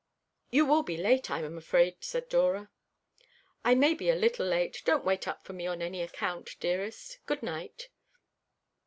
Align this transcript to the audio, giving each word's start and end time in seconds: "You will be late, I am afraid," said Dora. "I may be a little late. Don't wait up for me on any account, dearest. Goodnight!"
"You 0.49 0.65
will 0.65 0.81
be 0.81 0.97
late, 0.97 1.29
I 1.29 1.43
am 1.43 1.59
afraid," 1.59 1.97
said 1.99 2.27
Dora. 2.27 2.71
"I 3.63 3.75
may 3.75 3.93
be 3.93 4.09
a 4.09 4.15
little 4.15 4.47
late. 4.47 4.81
Don't 4.83 5.05
wait 5.05 5.27
up 5.27 5.43
for 5.45 5.53
me 5.53 5.67
on 5.67 5.79
any 5.79 6.01
account, 6.01 6.55
dearest. 6.59 7.19
Goodnight!" 7.27 7.89